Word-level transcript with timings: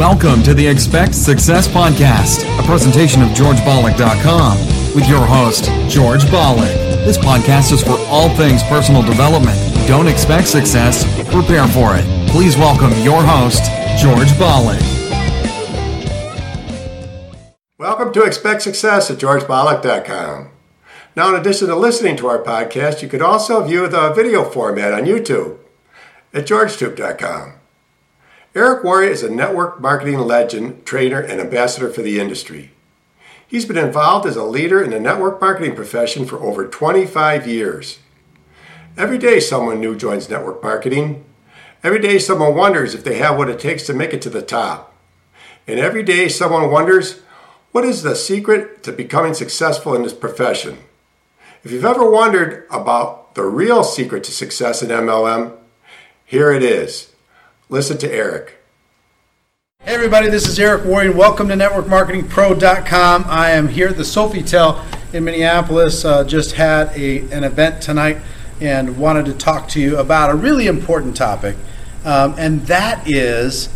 Welcome 0.00 0.42
to 0.44 0.54
the 0.54 0.66
Expect 0.66 1.14
Success 1.14 1.68
Podcast, 1.68 2.40
a 2.58 2.62
presentation 2.62 3.20
of 3.20 3.28
GeorgeBollock.com 3.32 4.94
with 4.94 5.06
your 5.06 5.26
host, 5.26 5.66
George 5.90 6.22
Bollock. 6.22 6.74
This 7.04 7.18
podcast 7.18 7.70
is 7.70 7.82
for 7.82 7.98
all 8.08 8.30
things 8.30 8.62
personal 8.62 9.02
development. 9.02 9.58
Don't 9.86 10.08
expect 10.08 10.48
success, 10.48 11.04
prepare 11.30 11.68
for 11.68 11.96
it. 11.96 12.30
Please 12.30 12.56
welcome 12.56 12.92
your 13.02 13.22
host, 13.22 13.62
George 14.00 14.28
Bollock. 14.40 14.80
Welcome 17.76 18.14
to 18.14 18.22
Expect 18.22 18.62
Success 18.62 19.10
at 19.10 19.18
GeorgeBollock.com. 19.18 20.48
Now, 21.14 21.28
in 21.28 21.38
addition 21.38 21.68
to 21.68 21.76
listening 21.76 22.16
to 22.16 22.26
our 22.26 22.42
podcast, 22.42 23.02
you 23.02 23.08
could 23.10 23.20
also 23.20 23.62
view 23.62 23.86
the 23.86 24.14
video 24.14 24.44
format 24.44 24.94
on 24.94 25.02
YouTube 25.02 25.58
at 26.32 26.46
GeorgeTube.com. 26.46 27.60
Eric 28.52 28.82
Worre 28.82 29.08
is 29.08 29.22
a 29.22 29.30
network 29.30 29.80
marketing 29.80 30.18
legend, 30.18 30.84
trainer, 30.84 31.20
and 31.20 31.40
ambassador 31.40 31.88
for 31.88 32.02
the 32.02 32.18
industry. 32.18 32.72
He's 33.46 33.64
been 33.64 33.78
involved 33.78 34.26
as 34.26 34.34
a 34.34 34.42
leader 34.42 34.82
in 34.82 34.90
the 34.90 34.98
network 34.98 35.40
marketing 35.40 35.76
profession 35.76 36.26
for 36.26 36.40
over 36.40 36.66
25 36.66 37.46
years. 37.46 38.00
Every 38.96 39.18
day, 39.18 39.38
someone 39.38 39.78
new 39.78 39.94
joins 39.94 40.28
network 40.28 40.64
marketing. 40.64 41.24
Every 41.84 42.00
day, 42.00 42.18
someone 42.18 42.56
wonders 42.56 42.92
if 42.92 43.04
they 43.04 43.18
have 43.18 43.38
what 43.38 43.48
it 43.48 43.60
takes 43.60 43.86
to 43.86 43.94
make 43.94 44.12
it 44.12 44.22
to 44.22 44.30
the 44.30 44.42
top. 44.42 44.96
And 45.68 45.78
every 45.78 46.02
day, 46.02 46.28
someone 46.28 46.72
wonders 46.72 47.20
what 47.70 47.84
is 47.84 48.02
the 48.02 48.16
secret 48.16 48.82
to 48.82 48.90
becoming 48.90 49.34
successful 49.34 49.94
in 49.94 50.02
this 50.02 50.12
profession. 50.12 50.78
If 51.62 51.70
you've 51.70 51.84
ever 51.84 52.10
wondered 52.10 52.66
about 52.68 53.36
the 53.36 53.44
real 53.44 53.84
secret 53.84 54.24
to 54.24 54.32
success 54.32 54.82
in 54.82 54.88
MLM, 54.88 55.56
here 56.24 56.50
it 56.50 56.64
is. 56.64 57.10
Listen 57.70 57.96
to 57.98 58.12
Eric. 58.12 58.58
Hey 59.78 59.94
everybody, 59.94 60.28
this 60.28 60.48
is 60.48 60.58
Eric 60.58 60.82
Worre. 60.82 61.14
Welcome 61.14 61.46
to 61.46 61.54
NetworkMarketingPro.com. 61.54 63.24
I 63.28 63.50
am 63.50 63.68
here 63.68 63.86
at 63.86 63.96
the 63.96 64.02
Sofitel 64.02 64.84
in 65.14 65.22
Minneapolis. 65.22 66.04
Uh, 66.04 66.24
just 66.24 66.56
had 66.56 66.88
a, 66.96 67.20
an 67.30 67.44
event 67.44 67.80
tonight 67.80 68.18
and 68.60 68.98
wanted 68.98 69.26
to 69.26 69.34
talk 69.34 69.68
to 69.68 69.80
you 69.80 69.98
about 69.98 70.30
a 70.30 70.34
really 70.34 70.66
important 70.66 71.16
topic, 71.16 71.54
um, 72.04 72.34
and 72.36 72.62
that 72.62 73.08
is 73.08 73.68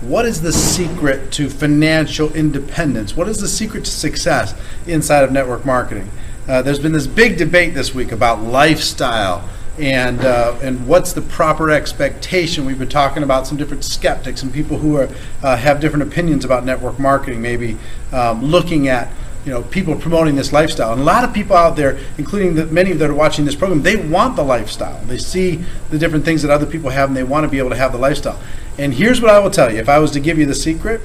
what 0.00 0.24
is 0.24 0.40
the 0.40 0.52
secret 0.54 1.30
to 1.32 1.50
financial 1.50 2.32
independence? 2.32 3.14
What 3.14 3.28
is 3.28 3.38
the 3.38 3.48
secret 3.48 3.84
to 3.84 3.90
success 3.90 4.58
inside 4.86 5.24
of 5.24 5.30
network 5.30 5.66
marketing? 5.66 6.10
Uh, 6.48 6.62
there's 6.62 6.78
been 6.78 6.92
this 6.92 7.06
big 7.06 7.36
debate 7.36 7.74
this 7.74 7.94
week 7.94 8.12
about 8.12 8.42
lifestyle 8.42 9.46
and 9.78 10.20
uh, 10.20 10.58
and 10.62 10.86
what's 10.86 11.12
the 11.12 11.22
proper 11.22 11.70
expectation? 11.70 12.66
We've 12.66 12.78
been 12.78 12.88
talking 12.88 13.22
about 13.22 13.46
some 13.46 13.56
different 13.56 13.84
skeptics 13.84 14.42
and 14.42 14.52
people 14.52 14.78
who 14.78 14.96
are 14.96 15.08
uh, 15.42 15.56
have 15.56 15.80
different 15.80 16.02
opinions 16.02 16.44
about 16.44 16.64
network 16.64 16.98
marketing. 16.98 17.40
Maybe 17.40 17.78
um, 18.12 18.44
looking 18.44 18.88
at 18.88 19.10
you 19.46 19.52
know 19.52 19.62
people 19.62 19.96
promoting 19.96 20.36
this 20.36 20.52
lifestyle, 20.52 20.92
and 20.92 21.00
a 21.00 21.04
lot 21.04 21.24
of 21.24 21.32
people 21.32 21.56
out 21.56 21.76
there, 21.76 21.98
including 22.18 22.54
the, 22.54 22.66
many 22.66 22.92
that 22.92 23.08
are 23.08 23.14
watching 23.14 23.44
this 23.46 23.54
program, 23.54 23.82
they 23.82 23.96
want 23.96 24.36
the 24.36 24.44
lifestyle. 24.44 25.02
They 25.06 25.18
see 25.18 25.64
the 25.88 25.98
different 25.98 26.24
things 26.24 26.42
that 26.42 26.50
other 26.50 26.66
people 26.66 26.90
have, 26.90 27.08
and 27.08 27.16
they 27.16 27.24
want 27.24 27.44
to 27.44 27.48
be 27.48 27.58
able 27.58 27.70
to 27.70 27.76
have 27.76 27.92
the 27.92 27.98
lifestyle. 27.98 28.38
And 28.78 28.92
here's 28.92 29.22
what 29.22 29.30
I 29.30 29.38
will 29.38 29.50
tell 29.50 29.72
you: 29.72 29.78
if 29.78 29.88
I 29.88 29.98
was 29.98 30.10
to 30.12 30.20
give 30.20 30.38
you 30.38 30.44
the 30.44 30.54
secret, 30.54 31.00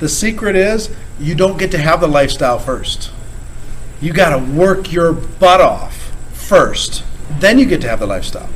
the 0.00 0.08
secret 0.08 0.56
is 0.56 0.90
you 1.20 1.36
don't 1.36 1.56
get 1.56 1.70
to 1.70 1.78
have 1.78 2.00
the 2.00 2.08
lifestyle 2.08 2.58
first. 2.58 3.12
You 4.00 4.12
got 4.12 4.30
to 4.30 4.52
work 4.52 4.92
your 4.92 5.12
butt 5.12 5.60
off 5.60 6.12
first 6.32 7.04
then 7.40 7.58
you 7.58 7.66
get 7.66 7.80
to 7.82 7.88
have 7.88 8.00
the 8.00 8.06
lifestyle. 8.06 8.48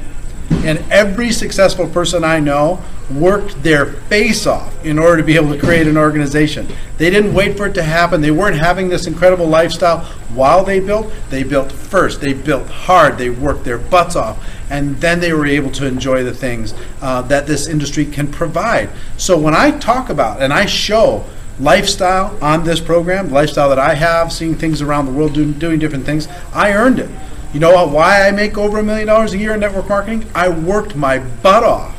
And 0.64 0.78
every 0.92 1.32
successful 1.32 1.88
person 1.88 2.22
I 2.22 2.38
know 2.38 2.80
worked 3.10 3.62
their 3.62 3.86
face 3.86 4.46
off 4.46 4.84
in 4.84 4.98
order 4.98 5.16
to 5.16 5.22
be 5.24 5.34
able 5.34 5.52
to 5.52 5.58
create 5.58 5.88
an 5.88 5.96
organization. 5.96 6.68
They 6.98 7.10
didn't 7.10 7.34
wait 7.34 7.56
for 7.56 7.66
it 7.66 7.74
to 7.74 7.82
happen. 7.82 8.20
They 8.20 8.30
weren't 8.30 8.58
having 8.58 8.88
this 8.88 9.06
incredible 9.06 9.46
lifestyle 9.46 10.00
while 10.34 10.64
they 10.64 10.78
built. 10.78 11.12
They 11.30 11.42
built 11.42 11.72
first. 11.72 12.20
They 12.20 12.32
built 12.32 12.68
hard. 12.68 13.18
They 13.18 13.28
worked 13.28 13.64
their 13.64 13.78
butts 13.78 14.14
off. 14.14 14.48
And 14.70 14.96
then 14.98 15.20
they 15.20 15.32
were 15.32 15.46
able 15.46 15.70
to 15.72 15.86
enjoy 15.86 16.22
the 16.22 16.34
things 16.34 16.74
uh, 17.00 17.22
that 17.22 17.46
this 17.46 17.66
industry 17.66 18.06
can 18.06 18.30
provide. 18.30 18.88
So 19.16 19.36
when 19.38 19.54
I 19.54 19.76
talk 19.78 20.10
about 20.10 20.40
and 20.40 20.52
I 20.52 20.66
show 20.66 21.24
lifestyle 21.58 22.36
on 22.40 22.64
this 22.64 22.80
program, 22.80 23.30
lifestyle 23.30 23.68
that 23.68 23.78
I 23.78 23.94
have, 23.94 24.32
seeing 24.32 24.54
things 24.54 24.80
around 24.80 25.06
the 25.06 25.12
world, 25.12 25.34
doing, 25.34 25.52
doing 25.54 25.78
different 25.78 26.06
things, 26.06 26.28
I 26.54 26.72
earned 26.72 27.00
it. 27.00 27.10
You 27.52 27.60
know 27.60 27.86
why 27.86 28.26
I 28.26 28.30
make 28.30 28.56
over 28.56 28.78
a 28.78 28.82
million 28.82 29.06
dollars 29.06 29.34
a 29.34 29.38
year 29.38 29.52
in 29.52 29.60
network 29.60 29.86
marketing? 29.86 30.24
I 30.34 30.48
worked 30.48 30.96
my 30.96 31.18
butt 31.18 31.62
off. 31.62 31.94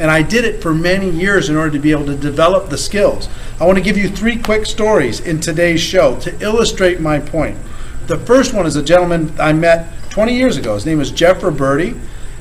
And 0.00 0.10
I 0.10 0.20
did 0.20 0.44
it 0.44 0.60
for 0.60 0.74
many 0.74 1.08
years 1.08 1.48
in 1.48 1.56
order 1.56 1.70
to 1.70 1.78
be 1.78 1.92
able 1.92 2.06
to 2.06 2.16
develop 2.16 2.68
the 2.68 2.76
skills. 2.76 3.28
I 3.60 3.66
want 3.66 3.78
to 3.78 3.84
give 3.84 3.96
you 3.96 4.08
three 4.08 4.36
quick 4.36 4.66
stories 4.66 5.20
in 5.20 5.40
today's 5.40 5.80
show 5.80 6.18
to 6.20 6.36
illustrate 6.42 7.00
my 7.00 7.20
point. 7.20 7.56
The 8.08 8.18
first 8.18 8.52
one 8.52 8.66
is 8.66 8.74
a 8.74 8.82
gentleman 8.82 9.32
I 9.38 9.52
met 9.52 9.88
20 10.10 10.34
years 10.34 10.56
ago. 10.56 10.74
His 10.74 10.84
name 10.84 11.00
is 11.00 11.12
Jeff 11.12 11.40
Roberti. 11.40 11.98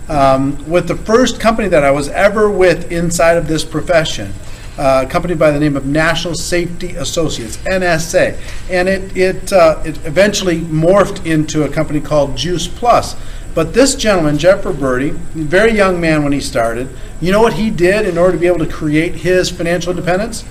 Um, 0.09 0.70
with 0.70 0.88
the 0.88 0.97
first 0.97 1.40
company 1.40 1.68
that 1.70 1.84
I 1.84 1.92
was 1.92 2.09
ever 2.09 2.50
with 2.50 2.92
inside 2.92 3.38
of 3.38 3.47
this 3.47 3.64
profession 3.64 4.34
uh, 4.78 5.06
company 5.08 5.36
by 5.36 5.52
the 5.52 5.59
name 5.59 5.75
of 5.75 5.86
National 5.86 6.36
Safety 6.36 6.96
Associates, 6.96 7.58
NSA. 7.58 8.38
And 8.69 8.88
it, 8.88 9.16
it, 9.16 9.53
uh, 9.53 9.81
it 9.86 9.97
eventually 10.06 10.59
morphed 10.59 11.25
into 11.25 11.63
a 11.63 11.69
company 11.69 12.02
called 12.02 12.36
Juice 12.36 12.68
Plus. 12.68 13.16
But 13.53 13.74
this 13.74 13.96
gentleman, 13.96 14.38
Jeff 14.38 14.64
Roberti, 14.64 15.12
very 15.12 15.72
young 15.72 16.02
man 16.02 16.24
when 16.24 16.34
he 16.34 16.41
started, 16.41 16.90
you 17.22 17.31
know 17.31 17.41
what 17.41 17.53
he 17.53 17.69
did 17.69 18.06
in 18.06 18.18
order 18.18 18.34
to 18.34 18.38
be 18.38 18.47
able 18.47 18.59
to 18.59 18.72
create 18.72 19.16
his 19.16 19.50
financial 19.50 19.91
independence? 19.91 20.44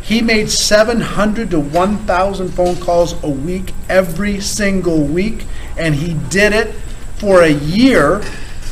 He 0.00 0.20
made 0.20 0.50
700 0.50 1.50
to 1.50 1.58
1,000 1.58 2.48
phone 2.50 2.76
calls 2.76 3.20
a 3.24 3.28
week 3.28 3.72
every 3.88 4.38
single 4.40 5.02
week, 5.02 5.46
and 5.76 5.94
he 5.94 6.14
did 6.28 6.52
it 6.52 6.74
for 7.16 7.42
a 7.42 7.48
year 7.48 8.22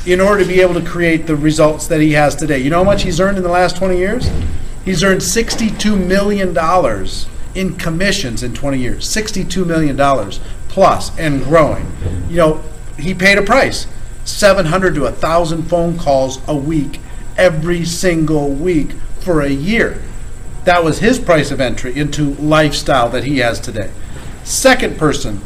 in 0.06 0.20
order 0.20 0.42
to 0.42 0.48
be 0.48 0.60
able 0.60 0.74
to 0.74 0.86
create 0.86 1.26
the 1.26 1.34
results 1.34 1.86
that 1.88 2.00
he 2.00 2.12
has 2.12 2.36
today. 2.36 2.58
You 2.58 2.70
know 2.70 2.78
how 2.78 2.84
much 2.84 3.02
he's 3.02 3.18
earned 3.18 3.36
in 3.36 3.42
the 3.42 3.48
last 3.48 3.76
20 3.76 3.96
years? 3.96 4.30
He's 4.84 5.04
earned 5.04 5.20
$62 5.20 6.06
million 6.06 6.56
in 7.54 7.76
commissions 7.76 8.43
in 8.43 8.54
20 8.54 8.78
years. 8.78 9.04
$62 9.04 9.66
million 9.66 9.97
plus 10.69 11.16
and 11.19 11.44
growing. 11.44 11.91
You 12.28 12.37
know, 12.37 12.62
he 12.98 13.15
paid 13.15 13.38
a 13.38 13.42
price 13.42 13.87
700 14.25 14.94
to 14.94 15.03
1,000 15.03 15.65
phone 15.65 15.98
calls 15.98 16.41
a 16.48 16.56
week, 16.56 17.00
every 17.37 17.84
single 17.84 18.50
week 18.50 18.92
for 19.21 19.41
a 19.41 19.48
year. 19.48 20.03
That 20.65 20.84
was 20.84 21.00
his 21.00 21.19
price 21.19 21.50
of 21.50 21.60
entry 21.60 21.97
into 21.97 22.34
lifestyle 22.34 23.09
that 23.10 23.25
he 23.25 23.38
has 23.38 23.60
today. 23.60 23.91
Second 24.44 24.97
person 24.97 25.41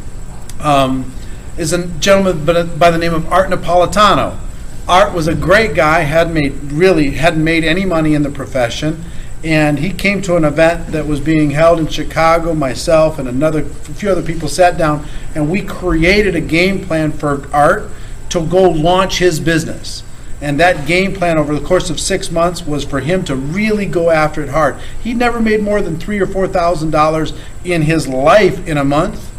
um, 0.61 1.13
is 1.57 1.73
a 1.73 1.87
gentleman 1.87 2.45
by 2.79 2.91
the 2.91 2.99
name 2.99 3.15
of 3.15 3.31
Art 3.33 3.49
Napolitano. 3.49 4.39
Art 4.87 5.15
was 5.15 5.27
a 5.27 5.35
great 5.35 5.75
guy, 5.75 6.01
had 6.01 6.33
made 6.33 6.53
really 6.73 7.11
hadn't 7.13 7.43
made 7.43 7.65
any 7.65 7.85
money 7.85 8.15
in 8.15 8.23
the 8.23 8.31
profession 8.31 9.05
and 9.47 9.79
he 9.79 9.93
came 9.93 10.21
to 10.23 10.35
an 10.35 10.45
event 10.45 10.89
that 10.89 11.07
was 11.07 11.21
being 11.21 11.51
held 11.51 11.79
in 11.79 11.87
Chicago. 11.87 12.53
Myself 12.53 13.21
and 13.21 13.29
another 13.29 13.61
a 13.61 13.65
few 13.65 14.11
other 14.11 14.21
people 14.23 14.49
sat 14.49 14.77
down, 14.77 15.07
and 15.37 15.49
we 15.49 15.63
created 15.63 16.35
a 16.35 16.41
game 16.41 16.85
plan 16.85 17.13
for 17.13 17.49
Art 17.55 17.89
to 18.31 18.45
go 18.45 18.69
launch 18.69 19.21
his 19.21 19.39
business. 19.39 20.03
And 20.41 20.59
that 20.59 20.89
game 20.89 21.15
plan 21.15 21.39
over 21.39 21.57
the 21.57 21.65
course 21.65 21.91
of 21.91 22.01
six 22.01 22.29
months 22.29 22.67
was 22.67 22.85
for 22.85 22.99
him 22.99 23.23
to 23.27 23.37
really 23.37 23.87
go 23.87 24.11
after 24.11 24.43
it 24.43 24.49
hard. 24.49 24.79
He 25.01 25.15
never 25.15 25.41
made 25.41 25.63
more 25.63 25.81
than 25.81 25.97
three 25.97 26.19
or 26.19 26.27
four 26.27 26.49
thousand 26.49 26.91
dollars 26.91 27.33
in 27.65 27.83
his 27.83 28.09
life 28.09 28.67
in 28.67 28.77
a 28.77 28.85
month. 28.85 29.31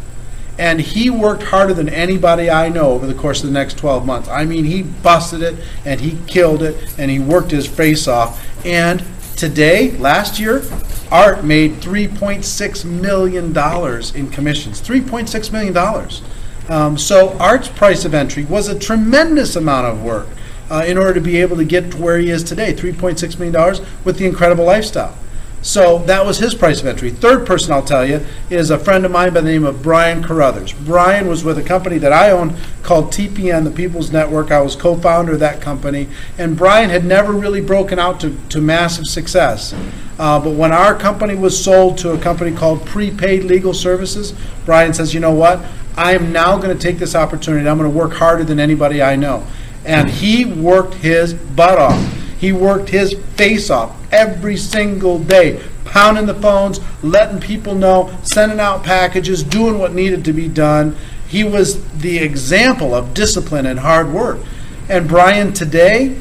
And 0.58 0.80
he 0.80 1.10
worked 1.10 1.44
harder 1.44 1.74
than 1.74 1.90
anybody 1.90 2.50
I 2.50 2.70
know 2.70 2.92
over 2.92 3.06
the 3.06 3.14
course 3.14 3.42
of 3.42 3.48
the 3.48 3.54
next 3.54 3.78
12 3.78 4.06
months. 4.06 4.30
I 4.30 4.46
mean, 4.46 4.64
he 4.64 4.84
busted 4.84 5.44
it 5.44 5.56
and 5.86 6.00
he 6.00 6.18
killed 6.26 6.64
it 6.64 6.96
and 6.98 7.12
he 7.12 7.20
worked 7.20 7.52
his 7.52 7.68
face 7.68 8.08
off. 8.08 8.44
And 8.66 9.04
Today, 9.38 9.92
last 9.92 10.40
year, 10.40 10.64
Art 11.12 11.44
made 11.44 11.74
$3.6 11.74 12.86
million 12.86 13.46
in 14.16 14.32
commissions. 14.32 14.82
$3.6 14.82 15.52
million. 15.52 16.10
Um, 16.70 16.98
so 16.98 17.38
Art's 17.38 17.68
price 17.68 18.04
of 18.04 18.16
entry 18.16 18.46
was 18.46 18.68
a 18.68 18.78
tremendous 18.78 19.56
amount 19.56 19.86
of 19.86 20.04
work 20.04 20.28
uh, 20.72 20.86
in 20.88 20.98
order 20.98 21.14
to 21.14 21.22
be 21.22 21.38
able 21.38 21.56
to 21.58 21.66
get 21.66 21.92
to 21.92 21.98
where 21.98 22.18
he 22.18 22.32
is 22.32 22.44
today, 22.44 22.74
$3.6 22.74 23.38
million 23.38 23.86
with 24.04 24.18
the 24.18 24.26
incredible 24.26 24.66
lifestyle. 24.66 25.16
So 25.68 26.00
that 26.06 26.26
was 26.26 26.38
his 26.38 26.56
price 26.56 26.80
of 26.80 26.88
entry. 26.88 27.10
Third 27.10 27.46
person 27.46 27.74
I'll 27.74 27.84
tell 27.84 28.06
you 28.06 28.26
is 28.50 28.70
a 28.70 28.80
friend 28.80 29.04
of 29.04 29.12
mine 29.12 29.34
by 29.34 29.42
the 29.42 29.50
name 29.50 29.66
of 29.66 29.84
Brian 29.84 30.24
Carruthers. 30.24 30.72
Brian 30.72 31.28
was 31.28 31.44
with 31.44 31.58
a 31.58 31.62
company 31.62 31.98
that 31.98 32.14
I 32.14 32.32
own 32.32 32.56
called 32.84 33.08
TPN, 33.08 33.66
the 33.66 33.72
People's 33.72 34.10
Network. 34.10 34.50
I 34.50 34.62
was 34.62 34.78
co 34.78 34.96
founder 34.96 35.34
of 35.34 35.42
that 35.42 35.60
company. 35.60 36.08
And 36.38 36.56
Brian 36.56 36.90
had 36.90 37.04
never 37.04 37.34
really 37.34 37.60
broken 37.60 38.00
out 38.00 38.22
to, 38.22 38.38
to 38.48 38.62
massive 38.62 39.08
success. 39.08 39.74
Uh, 40.18 40.40
but 40.40 40.52
when 40.52 40.72
our 40.72 40.98
company 40.98 41.36
was 41.36 41.62
sold 41.62 41.98
to 41.98 42.12
a 42.12 42.18
company 42.18 42.56
called 42.56 42.86
Prepaid 42.86 43.44
Legal 43.44 43.74
Services, 43.74 44.34
Brian 44.64 44.94
says, 44.94 45.14
you 45.14 45.20
know 45.20 45.34
what? 45.34 45.66
I 45.98 46.14
am 46.14 46.32
now 46.32 46.58
going 46.58 46.76
to 46.76 46.82
take 46.82 46.98
this 46.98 47.14
opportunity. 47.14 47.68
I'm 47.68 47.78
going 47.78 47.92
to 47.92 47.98
work 47.98 48.14
harder 48.14 48.46
than 48.46 48.62
anybody 48.62 49.02
I 49.04 49.18
know. 49.18 49.46
And 49.84 50.10
he 50.10 50.46
worked 50.46 50.94
his 50.94 51.34
butt 51.34 51.78
off 51.78 52.17
He 52.38 52.52
worked 52.52 52.90
his 52.90 53.14
face 53.36 53.70
off 53.70 53.96
every 54.12 54.58
single 54.58 55.20
day, 55.20 55.64
pounding 55.86 56.28
the 56.28 56.36
phones, 56.36 56.80
letting 57.02 57.40
people 57.40 57.76
know, 57.76 58.16
sending 58.24 58.60
out 58.60 58.84
packages, 58.84 59.44
doing 59.44 59.80
what 59.80 59.94
needed 59.94 60.24
to 60.26 60.34
be 60.34 60.48
done. 60.48 60.96
He 61.28 61.44
was 61.44 61.84
the 62.00 62.20
example 62.20 62.94
of 62.94 63.14
discipline 63.14 63.66
and 63.66 63.80
hard 63.80 64.12
work. 64.12 64.40
And 64.88 65.08
Brian 65.08 65.52
today, 65.54 66.18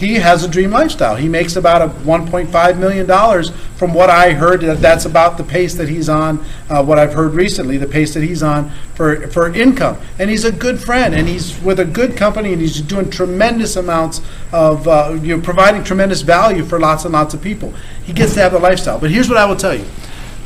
he 0.00 0.14
has 0.14 0.42
a 0.44 0.48
dream 0.48 0.70
lifestyle. 0.70 1.14
He 1.14 1.28
makes 1.28 1.56
about 1.56 1.82
a 1.82 1.88
1.5 1.88 2.78
million 2.78 3.06
dollars 3.06 3.50
from 3.76 3.92
what 3.92 4.08
I 4.08 4.32
heard. 4.32 4.62
That's 4.62 5.04
about 5.04 5.36
the 5.36 5.44
pace 5.44 5.74
that 5.74 5.90
he's 5.90 6.08
on. 6.08 6.42
Uh, 6.70 6.82
what 6.82 6.98
I've 6.98 7.12
heard 7.12 7.34
recently, 7.34 7.76
the 7.76 7.86
pace 7.86 8.14
that 8.14 8.22
he's 8.22 8.42
on 8.42 8.70
for 8.94 9.28
for 9.28 9.52
income. 9.52 9.98
And 10.18 10.30
he's 10.30 10.46
a 10.46 10.52
good 10.52 10.80
friend, 10.80 11.14
and 11.14 11.28
he's 11.28 11.60
with 11.60 11.78
a 11.80 11.84
good 11.84 12.16
company, 12.16 12.54
and 12.54 12.62
he's 12.62 12.80
doing 12.80 13.10
tremendous 13.10 13.76
amounts 13.76 14.22
of 14.52 14.88
uh, 14.88 15.18
you 15.20 15.36
know 15.36 15.42
providing 15.42 15.84
tremendous 15.84 16.22
value 16.22 16.64
for 16.64 16.80
lots 16.80 17.04
and 17.04 17.12
lots 17.12 17.34
of 17.34 17.42
people. 17.42 17.74
He 18.02 18.14
gets 18.14 18.32
to 18.34 18.40
have 18.40 18.52
the 18.52 18.58
lifestyle. 18.58 18.98
But 18.98 19.10
here's 19.10 19.28
what 19.28 19.36
I 19.36 19.44
will 19.44 19.56
tell 19.56 19.74
you: 19.74 19.84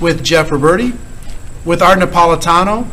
with 0.01 0.25
Jeff 0.25 0.51
Roberti, 0.51 0.99
with 1.65 1.81
Art 1.81 2.01
Napolitano, 2.01 2.89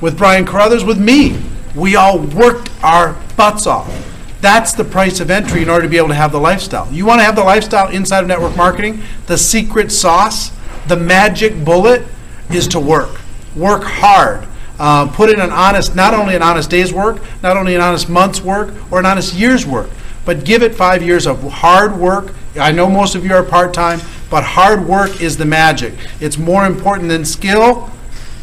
with 0.00 0.16
Brian 0.16 0.46
Carruthers, 0.46 0.82
with 0.82 0.98
me, 0.98 1.38
we 1.74 1.94
all 1.94 2.18
worked 2.18 2.70
our 2.82 3.12
butts 3.36 3.66
off 3.66 4.05
that's 4.46 4.72
the 4.74 4.84
price 4.84 5.18
of 5.18 5.28
entry 5.28 5.60
in 5.60 5.68
order 5.68 5.82
to 5.82 5.88
be 5.88 5.96
able 5.96 6.06
to 6.06 6.14
have 6.14 6.30
the 6.30 6.38
lifestyle. 6.38 6.88
You 6.92 7.04
want 7.04 7.18
to 7.18 7.24
have 7.24 7.34
the 7.34 7.42
lifestyle 7.42 7.88
inside 7.88 8.20
of 8.20 8.28
network 8.28 8.56
marketing? 8.56 9.02
The 9.26 9.36
secret 9.36 9.90
sauce, 9.90 10.52
the 10.86 10.96
magic 10.96 11.64
bullet 11.64 12.06
is 12.50 12.68
to 12.68 12.78
work. 12.78 13.20
Work 13.56 13.82
hard. 13.82 14.46
Uh, 14.78 15.08
put 15.08 15.30
in 15.30 15.40
an 15.40 15.50
honest, 15.50 15.96
not 15.96 16.14
only 16.14 16.36
an 16.36 16.42
honest 16.42 16.70
day's 16.70 16.92
work, 16.92 17.20
not 17.42 17.56
only 17.56 17.74
an 17.74 17.80
honest 17.80 18.08
month's 18.08 18.40
work, 18.40 18.72
or 18.92 19.00
an 19.00 19.06
honest 19.06 19.34
year's 19.34 19.66
work, 19.66 19.90
but 20.24 20.44
give 20.44 20.62
it 20.62 20.76
five 20.76 21.02
years 21.02 21.26
of 21.26 21.42
hard 21.50 21.96
work. 21.96 22.32
I 22.54 22.70
know 22.70 22.88
most 22.88 23.16
of 23.16 23.24
you 23.24 23.34
are 23.34 23.42
part 23.42 23.74
time, 23.74 24.00
but 24.30 24.44
hard 24.44 24.86
work 24.86 25.20
is 25.20 25.36
the 25.36 25.44
magic. 25.44 25.92
It's 26.20 26.38
more 26.38 26.66
important 26.66 27.08
than 27.08 27.24
skill, 27.24 27.90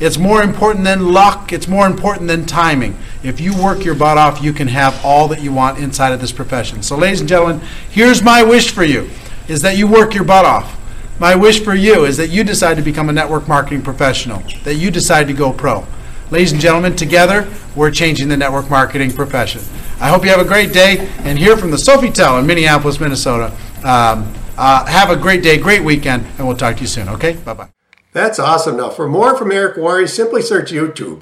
it's 0.02 0.18
more 0.18 0.44
important 0.44 0.84
than 0.84 1.14
luck, 1.14 1.54
it's 1.54 1.70
more 1.70 1.88
important 1.88 2.28
than 2.28 2.46
timing. 2.46 2.98
If 3.24 3.40
you 3.40 3.56
work 3.56 3.86
your 3.86 3.96
butt 3.96 4.18
off, 4.18 4.44
you 4.44 4.52
can 4.52 4.68
have 4.68 5.00
all 5.04 5.30
that 5.30 5.42
you 5.42 5.54
want 5.54 5.80
inside 5.80 6.12
of 6.12 6.20
this 6.20 6.34
profession. 6.34 6.84
So, 6.84 6.98
ladies 6.98 7.22
and 7.22 7.30
gentlemen, 7.30 7.62
here's 7.90 8.22
my 8.22 8.44
wish 8.44 8.72
for 8.72 8.84
you 8.84 9.10
is 9.48 9.62
that 9.62 9.78
you 9.78 9.88
work 9.88 10.14
your 10.14 10.24
butt 10.26 10.46
off. 10.46 10.80
My 11.20 11.36
wish 11.36 11.64
for 11.64 11.74
you 11.74 12.06
is 12.06 12.18
that 12.18 12.30
you 12.30 12.44
decide 12.44 12.76
to 12.76 12.82
become 12.82 13.10
a 13.10 13.14
network 13.14 13.48
marketing 13.48 13.82
professional, 13.82 14.42
that 14.64 14.76
you 14.76 14.92
decide 14.92 15.28
to 15.28 15.34
go 15.34 15.54
pro. 15.54 15.86
Ladies 16.32 16.52
and 16.52 16.60
gentlemen, 16.60 16.96
together, 16.96 17.48
we're 17.76 17.92
changing 17.92 18.28
the 18.28 18.38
network 18.38 18.70
marketing 18.70 19.12
profession. 19.12 19.62
I 20.00 20.10
hope 20.10 20.24
you 20.24 20.30
have 20.32 20.40
a 20.40 20.48
great 20.48 20.74
day 20.74 21.10
and 21.20 21.38
hear 21.38 21.56
from 21.56 21.72
the 21.72 21.78
Sophie 21.78 22.08
Sofitel 22.08 22.40
in 22.40 22.48
Minneapolis, 22.48 23.00
Minnesota. 23.00 23.56
Um, 23.84 24.34
uh, 24.58 24.86
have 24.86 25.10
a 25.10 25.16
great 25.16 25.44
day, 25.44 25.58
great 25.58 25.84
weekend, 25.84 26.26
and 26.38 26.48
we'll 26.48 26.58
talk 26.58 26.76
to 26.76 26.82
you 26.82 26.88
soon, 26.88 27.08
okay? 27.10 27.34
Bye 27.34 27.54
bye. 27.54 27.70
That's 28.12 28.40
awesome. 28.40 28.78
Now, 28.78 28.90
for 28.90 29.08
more 29.08 29.38
from 29.38 29.52
Eric 29.52 29.78
Worre, 29.78 30.08
simply 30.08 30.42
search 30.42 30.72
YouTube. 30.72 31.22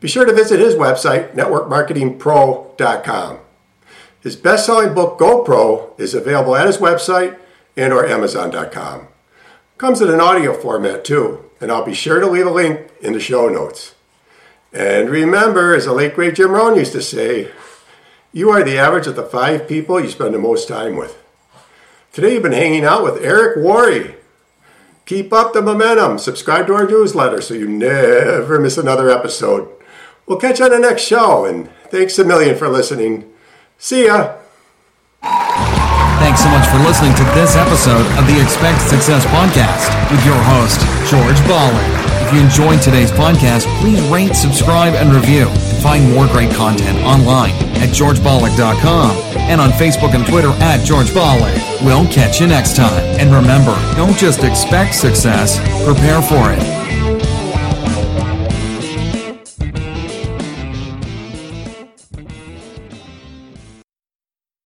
Be 0.00 0.08
sure 0.08 0.24
to 0.24 0.32
visit 0.32 0.60
his 0.60 0.74
website, 0.74 1.34
networkmarketingpro.com. 1.34 3.38
His 4.20 4.36
best-selling 4.36 4.94
book, 4.94 5.18
GoPro, 5.18 5.98
is 5.98 6.14
available 6.14 6.56
at 6.56 6.66
his 6.66 6.78
website 6.78 7.38
and 7.76 7.92
or 7.92 8.06
amazon.com. 8.06 9.08
Comes 9.76 10.00
in 10.00 10.10
an 10.10 10.20
audio 10.20 10.54
format 10.54 11.04
too, 11.04 11.44
and 11.60 11.70
I'll 11.70 11.84
be 11.84 11.94
sure 11.94 12.20
to 12.20 12.26
leave 12.26 12.46
a 12.46 12.50
link 12.50 12.88
in 13.00 13.12
the 13.12 13.20
show 13.20 13.48
notes. 13.48 13.94
And 14.72 15.08
remember, 15.08 15.74
as 15.74 15.86
the 15.86 15.92
late 15.92 16.14
great 16.14 16.34
Jim 16.34 16.50
Rohn 16.50 16.76
used 16.76 16.92
to 16.92 17.02
say, 17.02 17.50
you 18.32 18.50
are 18.50 18.62
the 18.62 18.76
average 18.76 19.06
of 19.06 19.16
the 19.16 19.24
five 19.24 19.66
people 19.66 20.00
you 20.00 20.08
spend 20.08 20.34
the 20.34 20.38
most 20.38 20.68
time 20.68 20.96
with. 20.96 21.16
Today 22.12 22.34
you've 22.34 22.42
been 22.42 22.52
hanging 22.52 22.84
out 22.84 23.02
with 23.02 23.24
Eric 23.24 23.58
Worre. 23.58 24.16
Keep 25.06 25.32
up 25.32 25.52
the 25.52 25.62
momentum. 25.62 26.18
Subscribe 26.18 26.66
to 26.66 26.74
our 26.74 26.86
newsletter 26.86 27.40
so 27.40 27.54
you 27.54 27.66
never 27.66 28.60
miss 28.60 28.76
another 28.76 29.08
episode. 29.08 29.70
We'll 30.28 30.38
catch 30.38 30.58
you 30.58 30.66
on 30.66 30.70
the 30.70 30.78
next 30.78 31.02
show, 31.02 31.46
and 31.46 31.70
thanks 31.88 32.18
a 32.18 32.24
million 32.24 32.56
for 32.56 32.68
listening. 32.68 33.32
See 33.78 34.06
ya. 34.06 34.36
Thanks 35.22 36.42
so 36.42 36.50
much 36.50 36.66
for 36.68 36.78
listening 36.84 37.14
to 37.14 37.24
this 37.34 37.56
episode 37.56 38.04
of 38.18 38.26
the 38.26 38.40
Expect 38.42 38.82
Success 38.82 39.24
podcast 39.26 39.88
with 40.10 40.24
your 40.26 40.36
host, 40.36 40.80
George 41.10 41.40
Ballin. 41.48 42.08
If 42.26 42.34
you 42.34 42.40
enjoyed 42.40 42.82
today's 42.82 43.10
podcast, 43.10 43.64
please 43.80 44.00
rate, 44.10 44.34
subscribe, 44.34 44.94
and 44.94 45.14
review. 45.14 45.46
Find 45.80 46.12
more 46.12 46.26
great 46.26 46.50
content 46.54 46.98
online 46.98 47.52
at 47.80 47.88
georgebollick.com 47.88 49.10
and 49.48 49.60
on 49.62 49.70
Facebook 49.70 50.14
and 50.14 50.26
Twitter 50.26 50.50
at 50.60 50.84
George 50.84 51.08
Bollick. 51.08 51.82
We'll 51.82 52.06
catch 52.08 52.38
you 52.40 52.46
next 52.46 52.76
time. 52.76 53.02
And 53.18 53.32
remember, 53.32 53.74
don't 53.96 54.18
just 54.18 54.44
expect 54.44 54.94
success, 54.94 55.58
prepare 55.86 56.20
for 56.20 56.52
it. 56.52 56.77